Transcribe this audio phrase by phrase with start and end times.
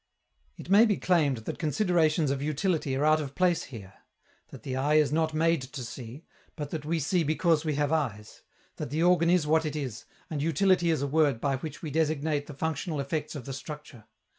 [0.57, 3.93] It may be claimed that considerations of utility are out of place here;
[4.47, 7.91] that the eye is not made to see, but that we see because we have
[7.91, 8.41] eyes;
[8.77, 11.91] that the organ is what it is, and "utility" is a word by which we
[11.91, 14.05] designate the functional effects of the structure.